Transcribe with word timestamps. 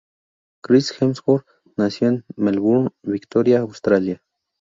Chris 0.63 0.93
Hemsworth 0.99 1.45
nació 1.77 2.07
en 2.07 2.25
Melbourne, 2.35 2.89
Victoria, 3.03 3.59
Australia. 3.59 4.19